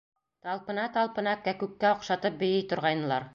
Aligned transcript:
Талпына-талпына 0.45 1.35
кәкүккә 1.49 1.93
оҡшатып 1.97 2.41
бейей 2.43 2.67
торғайнылар. 2.73 3.29